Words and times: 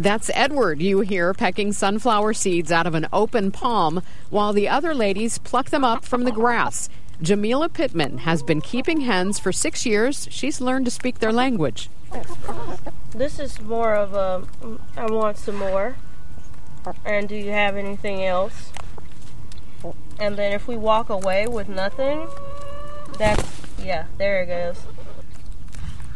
That's 0.00 0.30
Edward 0.32 0.80
you 0.80 1.00
hear 1.00 1.34
pecking 1.34 1.72
sunflower 1.72 2.34
seeds 2.34 2.70
out 2.70 2.86
of 2.86 2.94
an 2.94 3.08
open 3.12 3.50
palm 3.50 4.00
while 4.30 4.52
the 4.52 4.68
other 4.68 4.94
ladies 4.94 5.38
pluck 5.38 5.70
them 5.70 5.82
up 5.82 6.04
from 6.04 6.22
the 6.22 6.30
grass. 6.30 6.88
Jamila 7.20 7.68
Pittman 7.68 8.18
has 8.18 8.44
been 8.44 8.60
keeping 8.60 9.00
hens 9.00 9.40
for 9.40 9.50
six 9.50 9.84
years. 9.84 10.28
She's 10.30 10.60
learned 10.60 10.84
to 10.84 10.92
speak 10.92 11.18
their 11.18 11.32
language. 11.32 11.90
This 13.10 13.40
is 13.40 13.60
more 13.60 13.96
of 13.96 14.14
a 14.14 14.46
I 14.96 15.06
want 15.06 15.36
some 15.36 15.56
more. 15.56 15.96
And 17.04 17.28
do 17.28 17.34
you 17.34 17.50
have 17.50 17.76
anything 17.76 18.24
else? 18.24 18.70
And 20.20 20.36
then 20.36 20.52
if 20.52 20.68
we 20.68 20.76
walk 20.76 21.10
away 21.10 21.48
with 21.48 21.68
nothing, 21.68 22.28
that's 23.18 23.42
yeah, 23.82 24.06
there 24.16 24.42
it 24.42 24.46
goes. 24.46 24.80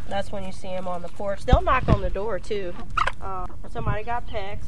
That's 0.09 0.31
when 0.31 0.45
you 0.45 0.53
see 0.53 0.69
them 0.69 0.87
on 0.87 1.03
the 1.03 1.09
porch. 1.09 1.45
They'll 1.45 1.63
knock 1.63 1.89
on 1.89 2.01
the 2.01 2.11
door 2.11 2.39
too. 2.39 2.75
Uh, 3.23 3.47
somebody 3.71 4.03
got 4.03 4.27
pecked. 4.27 4.65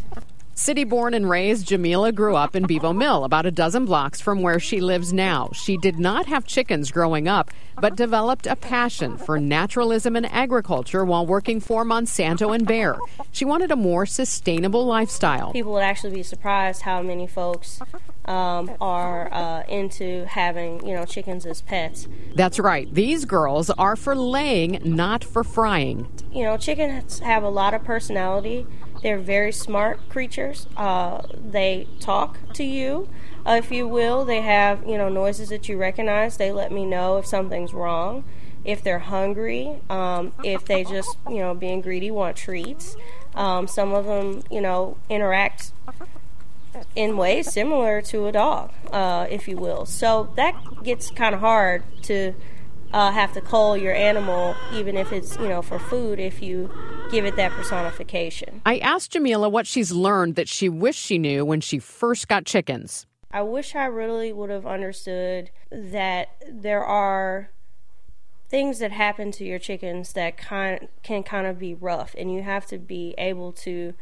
City 0.56 0.84
born 0.84 1.14
and 1.14 1.28
raised, 1.28 1.66
Jamila 1.66 2.12
grew 2.12 2.36
up 2.36 2.54
in 2.54 2.64
Bevo 2.64 2.92
Mill, 2.92 3.24
about 3.24 3.44
a 3.44 3.50
dozen 3.50 3.84
blocks 3.84 4.20
from 4.20 4.40
where 4.40 4.60
she 4.60 4.80
lives 4.80 5.12
now. 5.12 5.50
She 5.52 5.76
did 5.76 5.98
not 5.98 6.26
have 6.26 6.46
chickens 6.46 6.92
growing 6.92 7.26
up, 7.26 7.50
but 7.80 7.96
developed 7.96 8.46
a 8.46 8.54
passion 8.54 9.18
for 9.18 9.40
naturalism 9.40 10.14
and 10.14 10.26
agriculture 10.26 11.04
while 11.04 11.26
working 11.26 11.58
for 11.58 11.84
Monsanto 11.84 12.54
and 12.54 12.68
Bayer. 12.68 12.96
She 13.32 13.44
wanted 13.44 13.72
a 13.72 13.76
more 13.76 14.06
sustainable 14.06 14.86
lifestyle. 14.86 15.50
People 15.52 15.72
would 15.72 15.82
actually 15.82 16.14
be 16.14 16.22
surprised 16.22 16.82
how 16.82 17.02
many 17.02 17.26
folks 17.26 17.80
um, 18.24 18.74
are 18.80 19.32
uh, 19.32 19.62
into 19.68 20.24
having 20.26 20.86
you 20.86 20.94
know 20.94 21.04
chickens 21.04 21.46
as 21.46 21.62
pets. 21.62 22.08
That's 22.34 22.58
right. 22.58 22.92
These 22.92 23.24
girls 23.24 23.70
are 23.70 23.96
for 23.96 24.14
laying, 24.14 24.80
not 24.84 25.24
for 25.24 25.44
frying. 25.44 26.08
You 26.32 26.44
know, 26.44 26.56
chickens 26.56 27.20
have 27.20 27.42
a 27.42 27.48
lot 27.48 27.74
of 27.74 27.84
personality. 27.84 28.66
They're 29.02 29.18
very 29.18 29.52
smart 29.52 30.08
creatures. 30.08 30.66
Uh, 30.78 31.20
they 31.34 31.86
talk 32.00 32.38
to 32.54 32.64
you, 32.64 33.08
uh, 33.46 33.52
if 33.58 33.70
you 33.70 33.86
will. 33.86 34.24
They 34.24 34.40
have, 34.40 34.82
you 34.88 34.96
know, 34.96 35.10
noises 35.10 35.50
that 35.50 35.68
you 35.68 35.76
recognize. 35.76 36.38
They 36.38 36.50
let 36.50 36.72
me 36.72 36.86
know 36.86 37.18
if 37.18 37.26
something's 37.26 37.74
wrong, 37.74 38.24
if 38.64 38.82
they're 38.82 39.00
hungry, 39.00 39.78
um, 39.90 40.32
if 40.42 40.64
they 40.64 40.84
just, 40.84 41.18
you 41.28 41.36
know, 41.36 41.54
being 41.54 41.82
greedy, 41.82 42.10
want 42.10 42.36
treats. 42.36 42.96
Um, 43.34 43.66
some 43.66 43.92
of 43.92 44.06
them, 44.06 44.42
you 44.50 44.62
know, 44.62 44.96
interact 45.10 45.72
in 46.94 47.16
ways 47.16 47.52
similar 47.52 48.00
to 48.02 48.26
a 48.26 48.32
dog, 48.32 48.72
uh, 48.92 49.26
if 49.30 49.48
you 49.48 49.56
will. 49.56 49.86
So 49.86 50.32
that 50.36 50.54
gets 50.82 51.10
kind 51.10 51.34
of 51.34 51.40
hard 51.40 51.82
to 52.04 52.34
uh, 52.92 53.10
have 53.10 53.32
to 53.32 53.40
cull 53.40 53.76
your 53.76 53.92
animal, 53.92 54.54
even 54.72 54.96
if 54.96 55.12
it's 55.12 55.36
you 55.36 55.48
know 55.48 55.62
for 55.62 55.78
food, 55.78 56.20
if 56.20 56.40
you 56.40 56.70
give 57.10 57.24
it 57.24 57.36
that 57.36 57.52
personification. 57.52 58.62
I 58.64 58.78
asked 58.78 59.12
Jamila 59.12 59.48
what 59.48 59.66
she's 59.66 59.92
learned 59.92 60.36
that 60.36 60.48
she 60.48 60.68
wished 60.68 61.00
she 61.00 61.18
knew 61.18 61.44
when 61.44 61.60
she 61.60 61.78
first 61.78 62.28
got 62.28 62.44
chickens. 62.44 63.06
I 63.30 63.42
wish 63.42 63.74
I 63.74 63.86
really 63.86 64.32
would 64.32 64.50
have 64.50 64.64
understood 64.64 65.50
that 65.72 66.36
there 66.48 66.84
are 66.84 67.50
things 68.48 68.78
that 68.78 68.92
happen 68.92 69.32
to 69.32 69.44
your 69.44 69.58
chickens 69.58 70.12
that 70.12 70.36
kind 70.36 70.86
can 71.02 71.24
kind 71.24 71.44
of 71.48 71.58
be 71.58 71.74
rough, 71.74 72.14
and 72.16 72.32
you 72.32 72.42
have 72.42 72.66
to 72.66 72.78
be 72.78 73.12
able 73.18 73.50
to, 73.50 73.94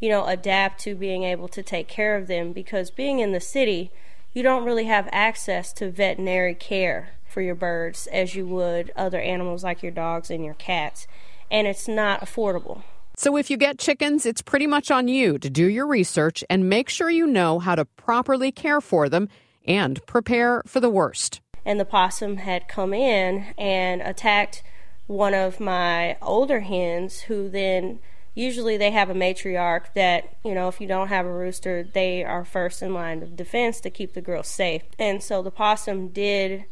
you 0.00 0.08
know, 0.08 0.26
adapt 0.26 0.80
to 0.80 0.94
being 0.94 1.22
able 1.24 1.48
to 1.48 1.62
take 1.62 1.88
care 1.88 2.16
of 2.16 2.26
them 2.26 2.52
because 2.52 2.90
being 2.90 3.20
in 3.20 3.32
the 3.32 3.40
city, 3.40 3.90
you 4.32 4.42
don't 4.42 4.64
really 4.64 4.84
have 4.84 5.08
access 5.12 5.72
to 5.74 5.90
veterinary 5.90 6.54
care 6.54 7.10
for 7.28 7.40
your 7.40 7.54
birds 7.54 8.06
as 8.08 8.34
you 8.34 8.46
would 8.46 8.92
other 8.96 9.20
animals 9.20 9.64
like 9.64 9.82
your 9.82 9.92
dogs 9.92 10.30
and 10.30 10.44
your 10.44 10.54
cats, 10.54 11.06
and 11.50 11.66
it's 11.66 11.88
not 11.88 12.20
affordable. 12.20 12.82
So 13.16 13.36
if 13.36 13.48
you 13.48 13.56
get 13.56 13.78
chickens, 13.78 14.26
it's 14.26 14.42
pretty 14.42 14.66
much 14.66 14.90
on 14.90 15.06
you 15.06 15.38
to 15.38 15.48
do 15.48 15.66
your 15.66 15.86
research 15.86 16.42
and 16.50 16.68
make 16.68 16.88
sure 16.88 17.10
you 17.10 17.26
know 17.26 17.60
how 17.60 17.76
to 17.76 17.84
properly 17.84 18.50
care 18.50 18.80
for 18.80 19.08
them 19.08 19.28
and 19.66 20.04
prepare 20.06 20.62
for 20.66 20.80
the 20.80 20.90
worst. 20.90 21.40
and 21.64 21.80
the 21.80 21.84
possum 21.84 22.36
had 22.36 22.68
come 22.68 22.92
in 22.92 23.46
and 23.56 24.02
attacked 24.02 24.62
one 25.06 25.32
of 25.32 25.58
my 25.60 26.16
older 26.20 26.60
hens 26.60 27.20
who 27.22 27.48
then 27.48 27.98
usually 28.34 28.76
they 28.76 28.90
have 28.90 29.10
a 29.10 29.14
matriarch 29.14 29.92
that 29.94 30.36
you 30.44 30.54
know 30.54 30.68
if 30.68 30.80
you 30.80 30.86
don't 30.86 31.08
have 31.08 31.26
a 31.26 31.32
rooster 31.32 31.82
they 31.94 32.24
are 32.24 32.44
first 32.44 32.82
in 32.82 32.92
line 32.92 33.22
of 33.22 33.36
defense 33.36 33.80
to 33.80 33.90
keep 33.90 34.14
the 34.14 34.20
girls 34.20 34.48
safe 34.48 34.82
and 34.98 35.22
so 35.22 35.42
the 35.42 35.50
possum 35.50 36.08
did 36.08 36.64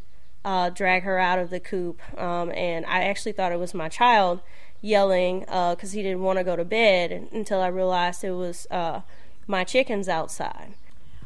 uh, 0.44 0.68
drag 0.70 1.04
her 1.04 1.18
out 1.18 1.38
of 1.38 1.50
the 1.50 1.60
coop 1.60 2.00
um, 2.18 2.50
and 2.52 2.84
i 2.86 3.02
actually 3.02 3.32
thought 3.32 3.52
it 3.52 3.58
was 3.58 3.74
my 3.74 3.88
child 3.88 4.40
yelling 4.80 5.40
because 5.40 5.92
he 5.92 6.02
didn't 6.02 6.22
want 6.22 6.38
to 6.38 6.44
go 6.44 6.56
to 6.56 6.64
bed 6.64 7.28
until 7.32 7.60
i 7.60 7.68
realized 7.68 8.24
it 8.24 8.32
was 8.32 8.66
uh, 8.70 9.00
my 9.46 9.62
chickens 9.62 10.08
outside 10.08 10.74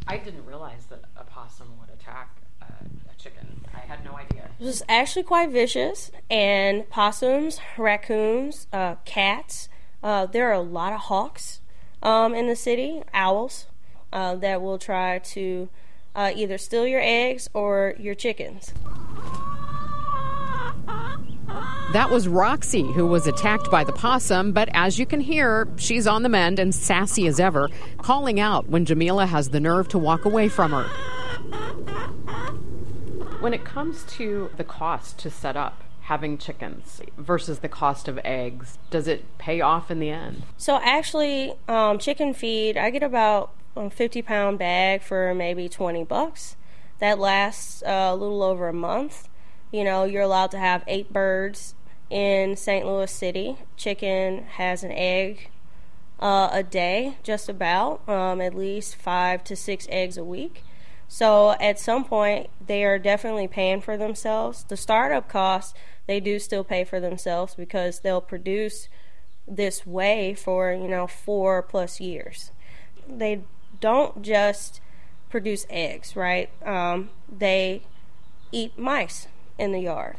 I 0.09 0.19
didn't 0.19 0.47
realize 0.47 0.87
that 0.87 1.05
a 1.17 1.25
possum 1.25 1.67
would 1.81 1.89
attack 1.91 2.37
a, 2.63 2.65
a 2.65 3.21
chicken. 3.21 3.65
I 3.75 3.81
had 3.81 4.05
no 4.05 4.17
idea. 4.17 4.51
It 4.59 4.65
was 4.65 4.83
actually 4.89 5.25
quite 5.25 5.51
vicious. 5.51 6.13
And 6.31 6.89
possums, 6.89 7.59
raccoons, 7.77 8.69
uh, 8.73 8.97
cats. 9.05 9.69
Uh, 10.07 10.25
there 10.25 10.49
are 10.49 10.53
a 10.53 10.61
lot 10.61 10.93
of 10.93 11.01
hawks 11.01 11.61
um, 12.01 12.33
in 12.33 12.47
the 12.47 12.55
city, 12.55 13.03
owls, 13.13 13.67
uh, 14.13 14.37
that 14.37 14.63
will 14.63 14.79
try 14.79 15.19
to 15.19 15.69
uh, 16.15 16.31
either 16.33 16.57
steal 16.57 16.87
your 16.87 17.01
eggs 17.03 17.51
or 17.53 17.93
your 17.99 18.15
chickens. 18.15 18.73
That 21.93 22.09
was 22.09 22.29
Roxy, 22.29 22.83
who 22.93 23.05
was 23.05 23.27
attacked 23.27 23.69
by 23.69 23.83
the 23.83 23.93
possum, 23.93 24.53
but 24.53 24.69
as 24.75 24.97
you 24.97 25.07
can 25.07 25.19
hear, 25.19 25.67
she's 25.75 26.07
on 26.07 26.23
the 26.23 26.29
mend 26.29 26.61
and 26.61 26.73
sassy 26.73 27.27
as 27.27 27.41
ever, 27.41 27.69
calling 27.99 28.39
out 28.39 28.69
when 28.69 28.85
Jamila 28.85 29.27
has 29.27 29.49
the 29.49 29.59
nerve 29.59 29.89
to 29.89 29.99
walk 29.99 30.25
away 30.25 30.49
from 30.49 30.71
her. 30.71 30.85
When 33.41 33.53
it 33.53 33.65
comes 33.65 34.05
to 34.05 34.51
the 34.57 34.63
cost 34.63 35.19
to 35.19 35.31
set 35.31 35.57
up 35.57 35.83
having 36.07 36.39
chickens 36.39 37.01
versus 37.19 37.59
the 37.59 37.69
cost 37.69 38.07
of 38.07 38.17
eggs, 38.25 38.79
does 38.91 39.09
it 39.09 39.25
pay 39.39 39.61
off 39.61 39.91
in 39.91 39.99
the 39.99 40.09
end? 40.09 40.45
So 40.57 40.79
actually, 40.83 41.55
um, 41.67 41.99
chicken 41.99 42.33
feed, 42.33 42.77
I 42.77 42.91
get 42.91 43.03
about 43.03 43.51
a 43.75 43.91
50 43.91 44.23
pound 44.23 44.59
bag 44.59 45.03
for 45.03 45.35
maybe 45.35 45.69
20 45.69 46.05
bucks. 46.05 46.57
That 47.01 47.19
lasts 47.19 47.83
uh, 47.83 48.11
a 48.13 48.15
little 48.15 48.45
over 48.45 48.69
a 48.69 48.73
month. 48.73 49.29
You 49.73 49.83
know, 49.83 50.05
you're 50.05 50.23
allowed 50.23 50.53
to 50.53 50.59
have 50.59 50.85
eight 50.87 51.13
birds 51.13 51.75
in 52.09 52.57
St. 52.57 52.87
Louis 52.87 53.11
City. 53.11 53.57
Chicken 53.77 54.45
has 54.45 54.85
an 54.85 54.93
egg 54.93 55.51
uh, 56.21 56.49
a 56.53 56.63
day, 56.63 57.19
just 57.25 57.49
about, 57.49 58.09
um, 58.09 58.41
at 58.41 58.55
least 58.55 58.95
five 58.95 59.43
to 59.45 59.57
six 59.57 59.89
eggs 59.91 60.17
a 60.17 60.25
week. 60.25 60.63
So 61.09 61.57
at 61.61 61.79
some 61.79 62.05
point, 62.05 62.49
they 62.65 62.85
are 62.85 62.99
definitely 62.99 63.49
paying 63.49 63.81
for 63.81 63.97
themselves. 63.97 64.65
The 64.65 64.77
startup 64.77 65.29
costs, 65.29 65.75
they 66.07 66.21
do 66.21 66.39
still 66.39 66.65
pay 66.65 66.85
for 66.85 67.01
themselves 67.01 67.55
because 67.55 68.01
they'll 68.01 68.21
produce 68.21 68.89
this 69.47 69.87
way 69.87 70.35
for, 70.35 70.73
you 70.73 70.89
know, 70.89 71.07
four 71.07 71.63
plus 71.63 72.01
years. 72.01 72.51
They 73.09 73.43
don't 73.81 74.23
just 74.23 74.81
produce 75.29 75.67
eggs, 75.69 76.17
right? 76.17 76.51
Um, 76.67 77.11
they 77.31 77.83
eat 78.53 78.79
mice 78.79 79.29
in 79.59 79.73
the 79.73 79.81
yard. 79.81 80.17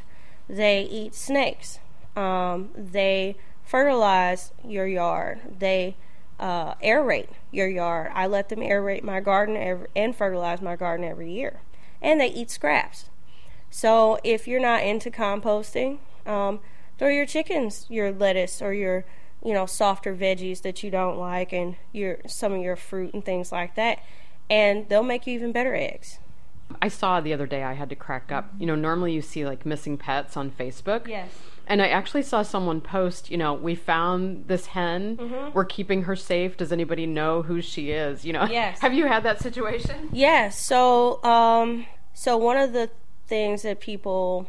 They 0.49 0.81
eat 0.83 1.15
snakes. 1.15 1.79
Um, 2.15 2.69
they 2.75 3.35
fertilize 3.63 4.53
your 4.63 4.87
yard. 4.87 5.41
They 5.59 5.95
uh, 6.39 6.75
aerate 6.75 7.29
your 7.51 7.67
yard. 7.67 8.11
I 8.13 8.27
let 8.27 8.49
them 8.49 8.59
aerate 8.59 9.03
my 9.03 9.19
garden 9.19 9.57
every, 9.57 9.87
and 9.95 10.15
fertilize 10.15 10.61
my 10.61 10.75
garden 10.75 11.05
every 11.05 11.31
year. 11.31 11.61
And 12.01 12.21
they 12.21 12.27
eat 12.27 12.51
scraps. 12.51 13.09
So 13.69 14.19
if 14.23 14.47
you're 14.47 14.61
not 14.61 14.83
into 14.83 15.11
composting, 15.11 15.99
um, 16.25 16.59
throw 16.97 17.09
your 17.09 17.25
chickens 17.25 17.85
your 17.89 18.11
lettuce 18.11 18.61
or 18.61 18.73
your 18.73 19.05
you 19.43 19.53
know 19.53 19.65
softer 19.65 20.15
veggies 20.15 20.61
that 20.63 20.83
you 20.83 20.89
don't 20.91 21.17
like 21.17 21.53
and 21.53 21.75
your 21.91 22.19
some 22.27 22.53
of 22.53 22.61
your 22.61 22.75
fruit 22.75 23.13
and 23.13 23.23
things 23.23 23.51
like 23.51 23.75
that, 23.75 23.99
and 24.49 24.87
they'll 24.89 25.03
make 25.03 25.27
you 25.27 25.33
even 25.33 25.51
better 25.51 25.75
eggs. 25.75 26.19
I 26.81 26.89
saw 26.89 27.21
the 27.21 27.33
other 27.33 27.47
day 27.47 27.63
I 27.63 27.73
had 27.73 27.89
to 27.89 27.95
crack 27.95 28.31
up. 28.31 28.49
You 28.59 28.65
know, 28.65 28.75
normally 28.75 29.13
you 29.13 29.21
see 29.21 29.45
like 29.45 29.65
missing 29.65 29.97
pets 29.97 30.35
on 30.35 30.51
Facebook. 30.51 31.07
Yes. 31.07 31.29
And 31.65 31.81
I 31.81 31.87
actually 31.87 32.23
saw 32.23 32.43
someone 32.43 32.79
post, 32.79 33.29
you 33.29 33.37
know, 33.37 33.53
we 33.53 33.75
found 33.75 34.47
this 34.47 34.67
hen. 34.67 35.17
Mm-hmm. 35.17 35.53
We're 35.53 35.65
keeping 35.65 36.03
her 36.03 36.15
safe. 36.15 36.55
Does 36.55 36.71
anybody 36.71 37.05
know 37.05 37.41
who 37.41 37.61
she 37.61 37.91
is? 37.91 38.23
You 38.25 38.33
know, 38.33 38.45
Yes. 38.45 38.79
have 38.81 38.93
you 38.93 39.07
had 39.07 39.23
that 39.23 39.41
situation? 39.41 40.09
Yes. 40.11 40.59
So, 40.59 41.21
um, 41.23 41.85
so 42.13 42.37
one 42.37 42.57
of 42.57 42.73
the 42.73 42.89
things 43.27 43.61
that 43.63 43.79
people 43.79 44.47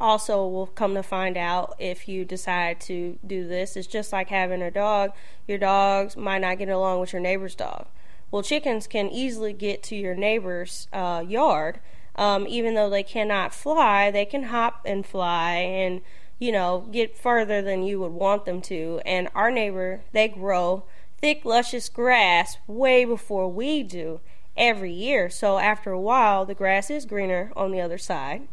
also 0.00 0.46
will 0.46 0.66
come 0.66 0.94
to 0.94 1.02
find 1.02 1.36
out 1.36 1.74
if 1.78 2.08
you 2.08 2.24
decide 2.24 2.80
to 2.80 3.18
do 3.26 3.46
this 3.46 3.76
is 3.76 3.86
just 3.86 4.12
like 4.12 4.28
having 4.28 4.62
a 4.62 4.70
dog. 4.70 5.12
Your 5.46 5.58
dogs 5.58 6.16
might 6.16 6.38
not 6.38 6.58
get 6.58 6.68
along 6.68 7.00
with 7.00 7.12
your 7.12 7.20
neighbor's 7.20 7.54
dog. 7.54 7.86
Well, 8.30 8.42
chickens 8.42 8.86
can 8.86 9.08
easily 9.08 9.52
get 9.52 9.82
to 9.84 9.96
your 9.96 10.14
neighbor's 10.14 10.86
uh, 10.92 11.24
yard. 11.26 11.80
Um, 12.14 12.46
even 12.48 12.74
though 12.74 12.90
they 12.90 13.02
cannot 13.02 13.54
fly, 13.54 14.10
they 14.10 14.24
can 14.24 14.44
hop 14.44 14.82
and 14.84 15.06
fly 15.06 15.52
and, 15.54 16.00
you 16.38 16.50
know, 16.50 16.86
get 16.90 17.16
further 17.16 17.62
than 17.62 17.84
you 17.84 18.00
would 18.00 18.12
want 18.12 18.44
them 18.44 18.60
to. 18.62 19.00
And 19.06 19.28
our 19.34 19.50
neighbor, 19.50 20.02
they 20.12 20.28
grow 20.28 20.84
thick, 21.20 21.44
luscious 21.44 21.88
grass 21.88 22.58
way 22.66 23.04
before 23.04 23.48
we 23.48 23.82
do 23.82 24.20
every 24.58 24.92
year. 24.92 25.30
So 25.30 25.58
after 25.58 25.92
a 25.92 26.00
while, 26.00 26.44
the 26.44 26.54
grass 26.54 26.90
is 26.90 27.06
greener 27.06 27.52
on 27.56 27.70
the 27.70 27.80
other 27.80 27.96
side. 27.96 28.48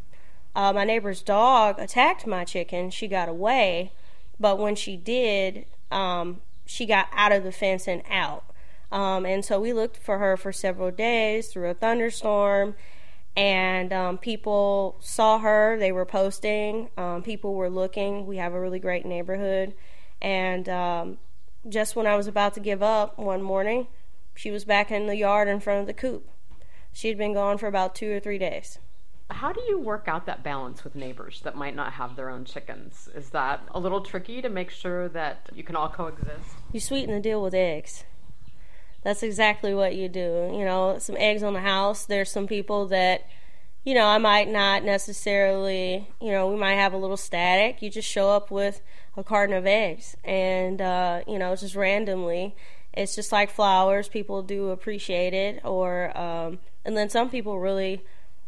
Uh, 0.56 0.72
my 0.72 0.86
neighbor's 0.86 1.22
dog 1.22 1.78
attacked 1.80 2.26
my 2.26 2.46
chicken. 2.46 2.90
She 2.90 3.10
got 3.10 3.28
away, 3.28 3.92
but 4.40 4.58
when 4.58 4.76
she 4.76 4.96
did, 4.96 5.66
um, 5.92 6.42
she 6.66 6.86
got 6.86 7.08
out 7.12 7.34
of 7.34 7.44
the 7.44 7.52
fence 7.52 7.88
and 7.88 8.04
out. 8.10 8.46
Um, 8.92 9.26
and 9.26 9.44
so 9.44 9.60
we 9.60 9.74
looked 9.74 9.98
for 9.98 10.20
her 10.20 10.38
for 10.38 10.54
several 10.54 10.92
days 10.92 11.48
through 11.48 11.70
a 11.70 11.74
thunderstorm, 11.74 12.76
and 13.36 13.92
um, 13.92 14.18
people 14.18 14.96
saw 15.02 15.40
her. 15.40 15.78
They 15.78 15.92
were 15.92 16.06
posting. 16.06 16.90
Um, 16.96 17.22
people 17.22 17.56
were 17.56 17.70
looking. 17.70 18.26
We 18.26 18.38
have 18.38 18.54
a 18.54 18.60
really 18.60 18.80
great 18.80 19.06
neighborhood, 19.06 19.74
and 20.22 20.70
um, 20.70 21.18
just 21.68 21.98
when 21.98 22.08
I 22.08 22.16
was 22.16 22.28
about 22.28 22.54
to 22.54 22.62
give 22.62 22.82
up 22.82 23.18
one 23.18 23.42
morning, 23.42 23.88
she 24.36 24.52
was 24.52 24.66
back 24.66 24.92
in 24.92 25.08
the 25.08 25.16
yard 25.16 25.48
in 25.48 25.60
front 25.60 25.82
of 25.82 25.88
the 25.88 25.94
coop. 25.94 26.30
She'd 26.94 27.18
been 27.18 27.34
gone 27.34 27.58
for 27.58 27.68
about 27.68 27.96
two 27.96 28.12
or 28.12 28.20
three 28.20 28.38
days. 28.38 28.80
How 29.32 29.52
do 29.52 29.62
you 29.68 29.80
work 29.80 30.08
out 30.08 30.28
that 30.28 30.44
balance 30.44 30.84
with 30.84 30.96
neighbors 30.96 31.42
that 31.44 31.56
might 31.56 31.76
not 31.76 31.94
have 31.94 32.16
their 32.16 32.30
own 32.30 32.46
chickens? 32.46 33.10
Is 33.16 33.32
that 33.32 33.62
a 33.72 33.80
little 33.80 34.02
tricky 34.02 34.42
to 34.42 34.50
make 34.50 34.70
sure 34.70 35.10
that 35.10 35.50
you 35.54 35.64
can 35.64 35.76
all 35.76 35.90
coexist? 35.90 36.48
You 36.72 36.80
sweeten 36.80 37.16
the 37.16 37.20
deal 37.20 37.42
with 37.42 37.56
eggs. 37.56 38.04
That's 39.04 39.24
exactly 39.24 39.74
what 39.74 39.96
you 39.96 40.10
do. 40.10 40.52
You 40.54 40.64
know, 40.64 40.98
some 41.00 41.16
eggs 41.18 41.44
on 41.44 41.54
the 41.54 41.62
house. 41.62 42.06
There's 42.06 42.32
some 42.32 42.46
people 42.46 42.88
that, 42.88 43.28
you 43.84 43.96
know, 43.96 44.06
I 44.06 44.20
might 44.20 44.48
not 44.48 44.84
necessarily, 44.84 46.08
you 46.22 46.32
know, 46.32 46.48
we 46.48 46.58
might 46.58 46.74
have 46.76 46.94
a 46.94 46.98
little 46.98 47.18
static. 47.18 47.82
You 47.82 47.90
just 47.90 48.10
show 48.10 48.30
up 48.30 48.52
with 48.52 48.82
a 49.18 49.24
carton 49.24 49.56
of 49.56 49.66
eggs 49.66 50.16
and, 50.24 50.82
uh, 50.82 51.22
you 51.28 51.40
know, 51.40 51.56
just 51.56 51.76
randomly. 51.76 52.56
It's 52.96 53.16
just 53.16 53.32
like 53.32 53.50
flowers. 53.50 54.08
People 54.08 54.42
do 54.42 54.70
appreciate 54.70 55.34
it. 55.34 55.62
Or, 55.64 56.16
um, 56.18 56.60
and 56.84 56.96
then 56.96 57.10
some 57.10 57.30
people 57.30 57.60
really 57.60 58.04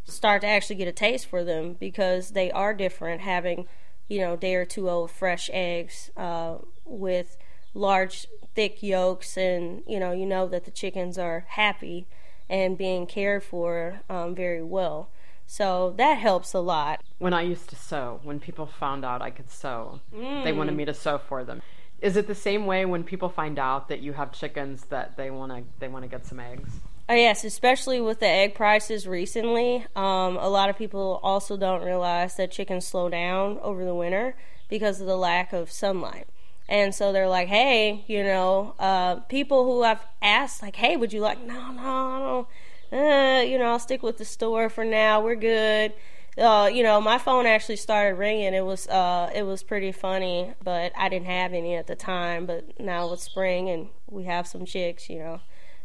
start 0.06 0.42
to 0.42 0.48
actually 0.48 0.78
get 0.78 0.88
a 0.88 0.92
taste 0.94 1.26
for 1.28 1.44
them 1.44 1.74
because 1.74 2.32
they 2.32 2.52
are 2.52 2.74
different 2.74 3.22
having, 3.22 3.68
you 4.08 4.20
know, 4.20 4.36
day 4.36 4.56
or 4.56 4.66
two 4.66 4.90
old 4.90 5.12
fresh 5.12 5.50
eggs 5.54 6.12
uh, 6.16 6.58
with 6.86 7.38
large, 7.74 8.26
thick 8.56 8.82
yolks, 8.82 9.38
and 9.38 9.84
you 9.86 10.00
know, 10.00 10.12
you 10.14 10.26
know 10.26 10.48
that 10.48 10.66
the 10.66 10.72
chickens 10.72 11.18
are 11.18 11.46
happy 11.50 12.08
and 12.50 12.78
being 12.78 13.06
cared 13.06 13.44
for 13.44 14.00
um, 14.10 14.34
very 14.34 14.64
well. 14.64 15.10
So 15.46 15.94
that 15.98 16.18
helps 16.18 16.54
a 16.54 16.60
lot. 16.60 17.02
When 17.20 17.34
I 17.34 17.42
used 17.42 17.70
to 17.70 17.76
sew, 17.76 18.20
when 18.24 18.40
people 18.40 18.66
found 18.66 19.06
out 19.06 19.22
I 19.22 19.30
could 19.30 19.50
sew, 19.50 20.00
they 20.12 20.18
Mm. 20.18 20.58
wanted 20.58 20.76
me 20.76 20.86
to 20.86 20.94
sew 20.94 21.18
for 21.18 21.44
them. 21.44 21.62
Is 22.02 22.16
it 22.16 22.28
the 22.28 22.36
same 22.36 22.66
way 22.66 22.86
when 22.86 23.04
people 23.04 23.30
find 23.30 23.58
out 23.58 23.90
that 23.90 24.02
you 24.02 24.14
have 24.14 24.32
chickens 24.32 24.86
that 24.86 25.18
they 25.18 25.32
want 25.32 25.52
to 25.52 25.64
they 25.80 25.88
want 25.88 26.04
to 26.04 26.10
get 26.10 26.26
some 26.26 26.40
eggs? 26.40 26.70
Uh, 27.10 27.14
yes, 27.14 27.44
especially 27.44 28.02
with 28.02 28.20
the 28.20 28.28
egg 28.28 28.54
prices 28.54 29.08
recently. 29.08 29.86
Um, 29.96 30.38
a 30.38 30.50
lot 30.50 30.70
of 30.70 30.78
people 30.78 31.22
also 31.24 31.56
don't 31.56 31.82
realize 31.82 32.36
that 32.36 32.52
chickens 32.52 32.86
slow 32.86 33.08
down 33.08 33.60
over 33.62 33.86
the 33.86 33.96
winter 33.96 34.36
because 34.68 35.00
of 35.00 35.08
the 35.08 35.16
lack 35.16 35.54
of 35.54 35.72
sunlight. 35.72 36.28
And 36.70 36.94
so 36.94 37.14
they're 37.14 37.30
like, 37.30 37.48
hey, 37.48 38.04
you 38.08 38.24
know, 38.24 38.76
uh, 38.78 39.16
people 39.22 39.64
who 39.64 39.84
I've 39.84 40.06
asked, 40.22 40.62
like, 40.62 40.76
hey, 40.76 40.98
would 40.98 41.14
you 41.14 41.22
like, 41.22 41.42
no, 41.42 41.72
no, 41.72 41.82
I 41.82 42.20
don't, 42.20 43.00
uh, 43.02 43.42
you 43.42 43.58
know, 43.58 43.72
I'll 43.72 43.80
stick 43.80 44.04
with 44.04 44.18
the 44.18 44.26
store 44.26 44.70
for 44.70 44.84
now. 44.84 45.22
We're 45.22 45.36
good. 45.36 45.94
Uh, 46.38 46.70
you 46.72 46.84
know, 46.84 47.02
my 47.02 47.18
phone 47.18 47.46
actually 47.46 47.78
started 47.78 48.16
ringing. 48.16 48.54
It 48.54 48.66
was, 48.66 48.88
uh, 48.88 49.32
it 49.34 49.44
was 49.44 49.64
pretty 49.64 49.92
funny, 49.92 50.54
but 50.64 50.92
I 50.96 51.10
didn't 51.10 51.26
have 51.26 51.54
any 51.54 51.76
at 51.76 51.88
the 51.88 51.96
time. 51.96 52.46
But 52.46 52.80
now 52.80 53.12
it's 53.14 53.24
spring 53.24 53.70
and 53.70 53.90
we 54.08 54.26
have 54.26 54.46
some 54.48 54.66
chicks, 54.66 55.10
you 55.10 55.20
know 55.20 55.40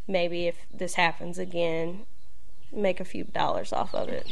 maybe 0.06 0.46
if 0.46 0.56
this 0.72 0.94
happens 0.94 1.38
again, 1.38 2.06
make 2.72 3.00
a 3.00 3.04
few 3.04 3.25
dollars 3.25 3.72
off 3.72 3.94
of 3.94 4.08
it. 4.08 4.31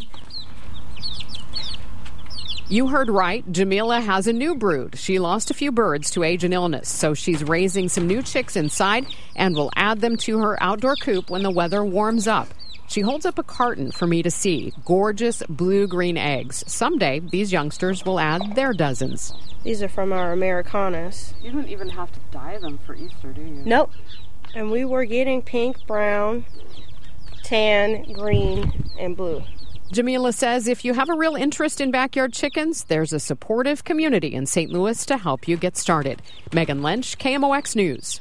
You 2.69 2.89
heard 2.89 3.11
right. 3.11 3.51
Jamila 3.51 4.01
has 4.01 4.29
a 4.29 4.33
new 4.33 4.55
brood. 4.55 4.97
She 4.97 5.19
lost 5.19 5.51
a 5.51 5.55
few 5.55 5.73
birds 5.73 6.09
to 6.13 6.23
age 6.23 6.45
and 6.45 6.55
illness, 6.55 6.89
so 6.89 7.15
she's 7.15 7.43
raising 7.43 7.89
some 7.89 8.07
new 8.07 8.23
chicks 8.23 8.55
inside 8.55 9.07
and 9.35 9.57
will 9.57 9.73
add 9.75 10.01
them 10.01 10.17
to 10.19 10.39
her 10.39 10.63
outdoor 10.63 10.95
coop 10.95 11.31
when 11.31 11.43
the 11.43 11.51
weather 11.51 11.85
warms 11.85 12.29
up. 12.29 12.49
She 12.91 13.03
holds 13.03 13.25
up 13.25 13.39
a 13.39 13.45
carton 13.45 13.93
for 13.93 14.09
me 14.09 14.21
to 14.25 14.33
see. 14.33 14.73
Gorgeous 14.85 15.45
blue 15.49 15.87
green 15.87 16.17
eggs. 16.17 16.65
Someday, 16.67 17.21
these 17.21 17.53
youngsters 17.53 18.05
will 18.05 18.19
add 18.19 18.57
their 18.57 18.73
dozens. 18.73 19.33
These 19.63 19.81
are 19.81 19.89
from 19.89 20.13
our 20.13 20.33
Americanas. 20.33 21.33
You 21.41 21.53
don't 21.53 21.69
even 21.69 21.89
have 21.91 22.11
to 22.11 22.19
dye 22.33 22.59
them 22.59 22.81
for 22.85 22.97
Easter, 22.97 23.33
do 23.33 23.43
you? 23.43 23.63
Nope. 23.65 23.93
And 24.57 24.73
we 24.73 24.85
were 24.85 25.05
getting 25.05 25.41
pink, 25.41 25.87
brown, 25.87 26.45
tan, 27.45 28.13
green, 28.13 28.73
and 28.99 29.17
blue. 29.17 29.45
Jamila 29.93 30.33
says 30.33 30.67
if 30.67 30.85
you 30.85 30.93
have 30.95 31.09
a 31.09 31.15
real 31.15 31.37
interest 31.37 31.81
in 31.81 31.93
backyard 31.93 32.33
chickens, 32.33 32.83
there's 32.85 33.13
a 33.13 33.21
supportive 33.21 33.85
community 33.85 34.35
in 34.35 34.47
St. 34.47 34.69
Louis 34.69 35.07
to 35.07 35.17
help 35.17 35.47
you 35.47 35.57
get 35.57 35.77
started. 35.77 36.23
Megan 36.53 36.83
Lynch, 36.83 37.19
KMOX 37.19 37.77
News. 37.77 38.21